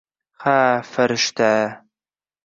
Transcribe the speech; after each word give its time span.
-Ha, 0.37 0.81
farishta! 0.93 1.51